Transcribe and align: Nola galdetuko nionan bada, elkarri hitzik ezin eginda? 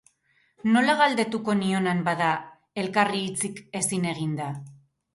Nola 0.75 0.95
galdetuko 1.01 1.55
nionan 1.59 2.03
bada, 2.09 2.31
elkarri 2.87 3.25
hitzik 3.29 3.65
ezin 3.85 4.13
eginda? 4.17 4.53